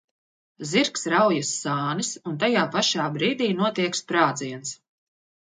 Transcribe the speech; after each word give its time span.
Zirgs 0.69 1.03
raujas 1.13 1.51
sānis 1.57 2.09
un 2.31 2.39
tajā 2.45 2.65
pašā 2.77 3.07
brīdī 3.19 3.51
notiek 3.61 4.01
sprādziens. 4.01 4.75